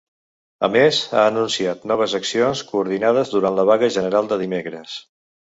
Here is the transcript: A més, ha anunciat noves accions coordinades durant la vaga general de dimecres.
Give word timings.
A 0.67 0.69
més, 0.75 1.01
ha 1.17 1.25
anunciat 1.31 1.85
noves 1.91 2.15
accions 2.21 2.65
coordinades 2.71 3.35
durant 3.35 3.61
la 3.61 3.67
vaga 3.73 3.93
general 3.99 4.33
de 4.35 4.43
dimecres. 4.47 4.99